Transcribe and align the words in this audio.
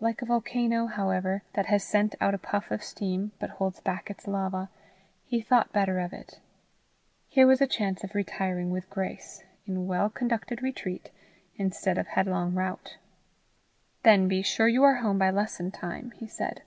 Like 0.00 0.22
a 0.22 0.26
volcano, 0.26 0.86
however, 0.88 1.44
that 1.52 1.66
has 1.66 1.84
sent 1.84 2.16
out 2.20 2.34
a 2.34 2.38
puff 2.38 2.72
of 2.72 2.82
steam, 2.82 3.30
but 3.38 3.48
holds 3.48 3.78
back 3.78 4.10
its 4.10 4.26
lava, 4.26 4.70
he 5.24 5.40
thought 5.40 5.72
better 5.72 6.00
of 6.00 6.12
it: 6.12 6.40
here 7.28 7.46
was 7.46 7.60
a 7.60 7.66
chance 7.68 8.02
of 8.02 8.16
retiring 8.16 8.72
with 8.72 8.90
grace 8.90 9.44
in 9.68 9.86
well 9.86 10.10
conducted 10.10 10.62
retreat, 10.64 11.10
instead 11.58 11.96
of 11.96 12.08
headlong 12.08 12.54
rout. 12.54 12.96
"Then 14.02 14.26
be 14.26 14.42
sure 14.42 14.66
you 14.66 14.82
are 14.82 14.96
home 14.96 15.16
by 15.16 15.30
lesson 15.30 15.70
time," 15.70 16.10
he 16.16 16.26
said. 16.26 16.62